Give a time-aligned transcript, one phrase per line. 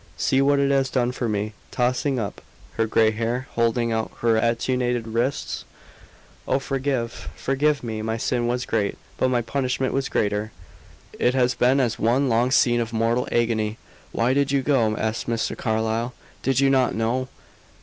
[0.17, 2.41] See what it has done for me!" tossing up
[2.73, 5.63] her gray hair, holding out her attenuated wrists.
[6.47, 8.01] "Oh, forgive forgive me!
[8.01, 10.51] My sin was great, but my punishment was greater.
[11.19, 13.77] It has been as one long scene of mortal agony."
[14.11, 15.55] "Why did you go?" asked Mr.
[15.55, 16.15] Carlyle.
[16.41, 17.27] "Did you not know?"